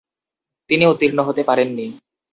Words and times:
তিনি 0.69 0.83
উত্তীর্ণ 0.85 1.19
হতে 1.27 1.41
পারেন 1.43 1.69
নি। 1.73 1.85